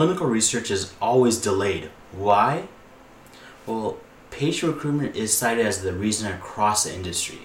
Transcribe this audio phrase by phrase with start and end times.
[0.00, 1.90] clinical research is always delayed.
[2.12, 2.68] Why?
[3.66, 3.98] Well,
[4.30, 7.40] patient recruitment is cited as the reason across the industry.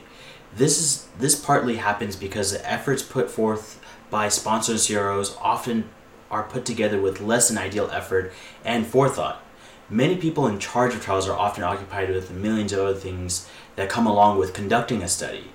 [0.56, 5.90] This is this partly happens because the efforts put forth by sponsors CROs often
[6.32, 8.32] are put together with less than ideal effort
[8.64, 9.44] and forethought.
[9.90, 13.90] Many people in charge of trials are often occupied with millions of other things that
[13.90, 15.52] come along with conducting a study.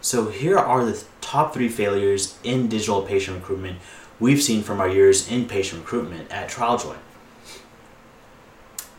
[0.00, 3.78] So here are the top three failures in digital patient recruitment
[4.22, 6.96] we've seen from our years in patient recruitment at TrialJoy.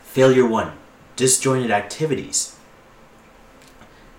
[0.03, 0.73] Failure 1
[1.15, 2.57] Disjointed activities.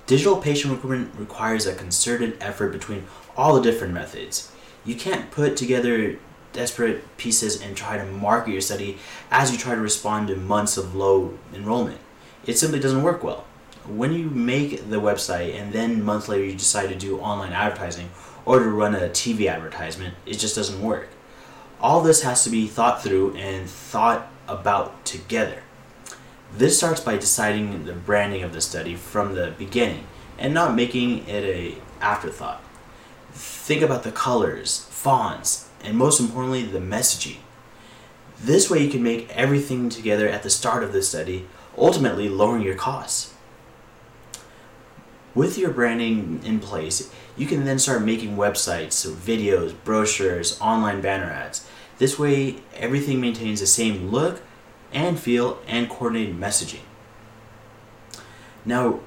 [0.07, 3.07] Digital patient recruitment requires a concerted effort between
[3.37, 4.51] all the different methods.
[4.87, 6.19] You can't put together
[6.55, 8.97] desperate pieces and try to market your study
[9.31, 12.01] as you try to respond to months of low enrollment.
[12.47, 13.45] It simply doesn't work well.
[13.87, 18.09] When you make the website and then months later you decide to do online advertising
[18.45, 21.09] or to run a TV advertisement, it just doesn't work.
[21.81, 25.63] All this has to be thought through and thought about together.
[26.57, 30.07] This starts by deciding the branding of the study from the beginning
[30.39, 32.63] and not making it a afterthought.
[33.33, 37.39] Think about the colors, fonts, and most importantly, the messaging.
[38.41, 42.63] This way, you can make everything together at the start of the study, ultimately lowering
[42.63, 43.34] your costs.
[45.35, 51.31] With your branding in place, you can then start making websites, videos, brochures, online banner
[51.31, 51.67] ads.
[51.99, 54.43] This way, everything maintains the same look
[54.93, 56.83] and feel and coordinated messaging.
[58.65, 59.01] Now,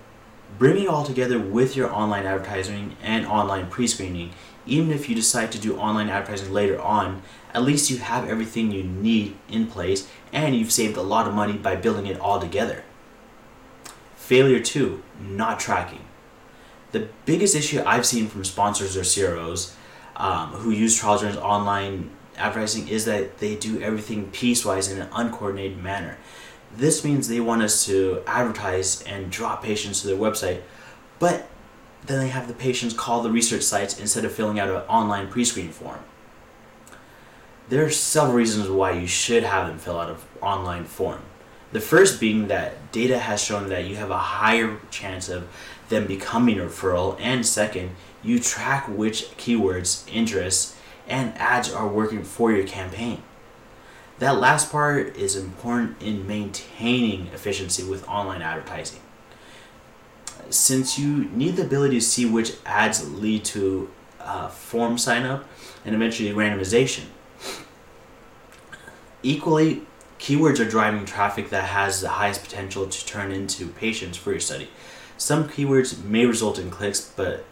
[0.58, 4.32] bring it all together with your online advertising and online pre screening
[4.68, 7.22] even if you decide to do online advertising later on,
[7.54, 11.34] at least you have everything you need in place and you've saved a lot of
[11.34, 12.84] money by building it all together.
[14.16, 16.07] Failure 2 not tracking.
[16.92, 19.76] The biggest issue I've seen from sponsors or CROs
[20.16, 25.78] um, who use TrialJoy's online advertising is that they do everything piecewise in an uncoordinated
[25.78, 26.18] manner.
[26.76, 30.62] This means they want us to advertise and drop patients to their website,
[31.20, 31.48] but
[32.06, 35.28] then they have the patients call the research sites instead of filling out an online
[35.30, 36.00] pre-screen form.
[37.70, 41.22] There are several reasons why you should have them fill out an online form.
[41.78, 45.48] The first being that data has shown that you have a higher chance of
[45.90, 47.92] them becoming a referral, and second,
[48.24, 50.76] you track which keywords, interests,
[51.08, 53.22] and ads are working for your campaign.
[54.18, 59.02] That last part is important in maintaining efficiency with online advertising
[60.50, 65.46] since you need the ability to see which ads lead to uh, form sign up
[65.86, 67.04] and eventually randomization.
[69.22, 69.84] Equally,
[70.20, 74.40] keywords are driving traffic that has the highest potential to turn into patients for your
[74.40, 74.70] study.
[75.18, 77.46] Some keywords may result in clicks, but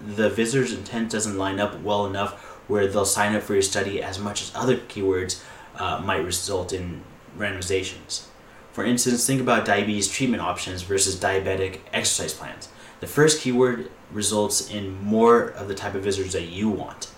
[0.00, 4.02] the visitor's intent doesn't line up well enough where they'll sign up for your study
[4.02, 5.42] as much as other keywords
[5.76, 7.02] uh, might result in
[7.36, 8.26] randomizations.
[8.72, 12.68] For instance, think about diabetes treatment options versus diabetic exercise plans.
[13.00, 17.10] The first keyword results in more of the type of visitors that you want.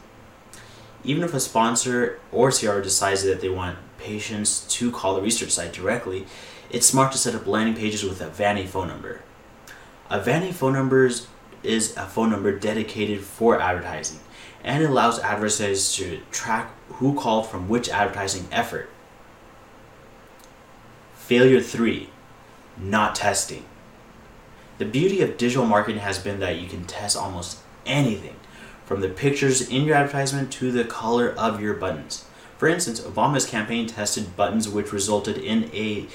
[1.05, 5.51] Even if a sponsor or CR decides that they want patients to call the research
[5.51, 6.27] site directly,
[6.71, 9.23] it's smart to set up landing pages with a vanity phone number.
[10.09, 11.11] A vanity phone number
[11.63, 14.21] is a phone number dedicated for advertising
[14.65, 18.91] and allows advertisers to track who called from which advertising effort.
[21.15, 22.11] Failure three,
[22.77, 23.65] not testing.
[24.79, 28.37] The beauty of digital marketing has been that you can test almost anything,
[28.85, 32.25] from the pictures in your advertisement to the color of your buttons.
[32.61, 36.07] For instance, Obama's campaign tested buttons which resulted in a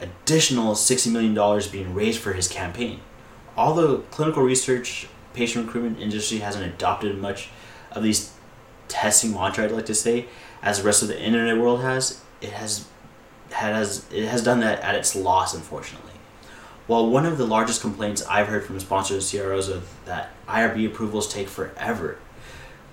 [0.00, 2.98] additional $60 million being raised for his campaign.
[3.56, 7.48] Although clinical research, patient recruitment industry hasn't adopted much
[7.92, 8.32] of these
[8.88, 10.26] testing mantra, I'd like to say,
[10.64, 12.88] as the rest of the internet world has, it has
[13.52, 16.10] has it has done that at its loss, unfortunately.
[16.88, 20.88] While one of the largest complaints I've heard from sponsors and CROs is that IRB
[20.88, 22.18] approvals take forever,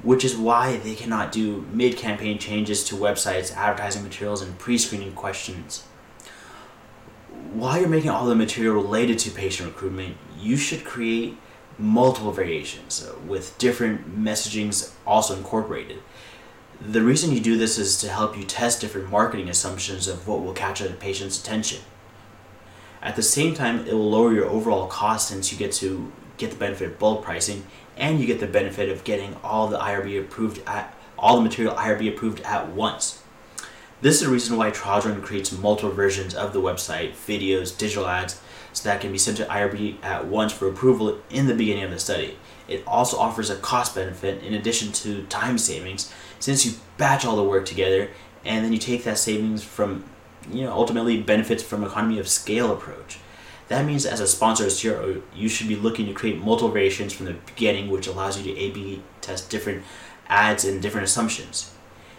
[0.03, 5.83] which is why they cannot do mid-campaign changes to websites, advertising materials, and pre-screening questions.
[7.53, 11.37] While you're making all the material related to patient recruitment, you should create
[11.77, 16.01] multiple variations uh, with different messagings also incorporated.
[16.79, 20.41] The reason you do this is to help you test different marketing assumptions of what
[20.41, 21.81] will catch a patient's attention.
[23.01, 26.11] At the same time, it will lower your overall cost since you get to
[26.41, 27.65] get the benefit of bulk pricing
[27.95, 31.75] and you get the benefit of getting all the IRB approved at all the material
[31.75, 33.21] IRB approved at once.
[34.01, 38.41] This is the reason why TrialJoy creates multiple versions of the website, videos, digital ads,
[38.73, 41.91] so that can be sent to IRB at once for approval in the beginning of
[41.91, 42.37] the study.
[42.67, 47.35] It also offers a cost benefit in addition to time savings since you batch all
[47.35, 48.09] the work together
[48.43, 50.05] and then you take that savings from,
[50.49, 53.19] you know, ultimately benefits from economy of scale approach.
[53.71, 57.13] That means as a sponsor of CRO, you should be looking to create multiple variations
[57.13, 59.85] from the beginning, which allows you to A/B test different
[60.27, 61.71] ads and different assumptions.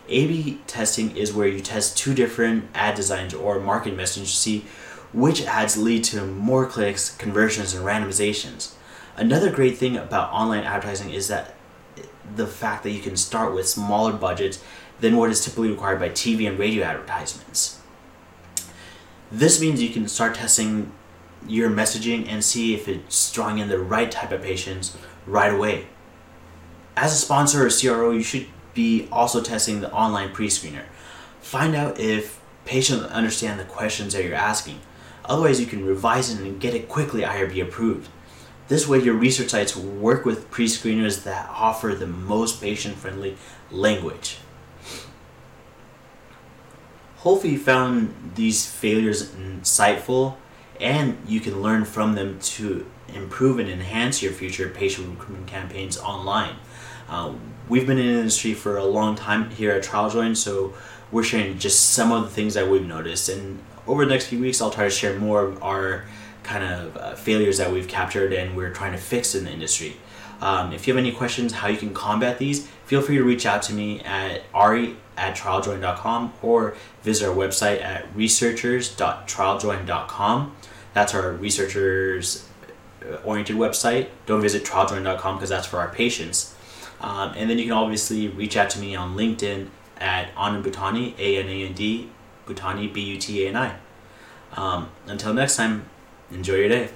[0.09, 4.65] A/B testing is where you test two different ad designs or market messages to see
[5.13, 8.71] which ads lead to more clicks, conversions, and randomizations.
[9.19, 11.55] Another great thing about online advertising is that
[12.35, 14.59] the fact that you can start with smaller budgets
[15.01, 17.77] than what is typically required by TV and radio advertisements.
[19.31, 20.93] This means you can start testing
[21.47, 24.97] your messaging and see if it's drawing in the right type of patients
[25.27, 25.87] right away.
[26.97, 30.85] As a sponsor or CRO, you should be also testing the online pre screener.
[31.41, 34.81] Find out if patients understand the questions that you're asking.
[35.25, 38.09] Otherwise, you can revise it and get it quickly IRB approved.
[38.69, 43.37] This way, your research sites work with pre screeners that offer the most patient friendly
[43.71, 44.39] language.
[47.19, 50.37] Hopefully, you found these failures insightful
[50.81, 55.99] and you can learn from them to improve and enhance your future patient recruitment campaigns
[55.99, 56.57] online.
[57.09, 57.35] Uh,
[57.69, 60.75] we've been in the industry for a long time here at TrialJoy, so
[61.11, 63.29] we're sharing just some of the things that we've noticed.
[63.29, 66.05] And over the next few weeks, I'll try to share more of our
[66.43, 69.97] kind of uh, failures that we've captured and we're trying to fix in the industry.
[70.41, 73.47] Um, if you have any questions how you can combat these, feel free to reach
[73.47, 80.57] out to me at ari at trialjoy.com or visit our website at researchers.trialjoy.com.
[80.95, 82.49] That's our researchers
[83.03, 84.09] uh, oriented website.
[84.27, 86.55] Don't visit trialjoy.com because that's for our patients.
[87.01, 89.69] Um, and then you can obviously reach out to me on LinkedIn
[89.99, 92.11] at Anand Bhutani, A N A N D,
[92.47, 93.75] Bhutani, B U T A N I.
[94.57, 95.87] Um, until next time,
[96.31, 96.91] enjoy your day.